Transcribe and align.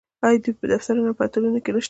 آیا 0.25 0.37
دوی 0.43 0.53
په 0.59 0.65
دفترونو 0.73 1.09
او 1.09 1.17
پوهنتونونو 1.19 1.59
کې 1.63 1.69
نشته؟ 1.73 1.79